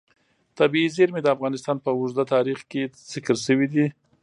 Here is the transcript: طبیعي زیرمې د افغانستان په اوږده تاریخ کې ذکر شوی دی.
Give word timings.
طبیعي 0.59 0.89
زیرمې 0.95 1.21
د 1.23 1.27
افغانستان 1.35 1.77
په 1.83 1.89
اوږده 1.97 2.23
تاریخ 2.33 2.59
کې 2.71 2.81
ذکر 3.11 3.35
شوی 3.45 3.67
دی. 3.73 3.85